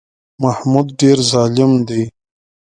[0.43, 2.03] محمود ډېر ظالم دی.